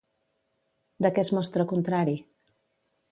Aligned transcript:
De 1.05 1.11
què 1.17 1.25
es 1.27 1.31
mostra 1.39 1.67
contrari? 1.75 2.17